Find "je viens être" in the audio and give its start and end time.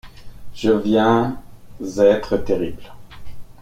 0.55-2.35